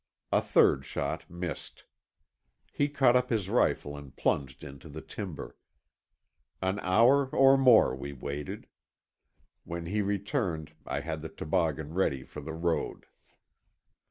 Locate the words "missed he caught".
1.29-3.15